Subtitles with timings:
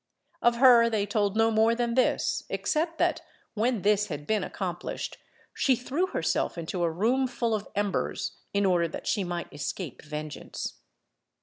[0.41, 3.21] Of her they told no more than this, except that,
[3.53, 5.19] when this had been accomplished,
[5.53, 10.01] she threw herself into a room full of embers, in order that she might escape
[10.01, 10.73] vengeance.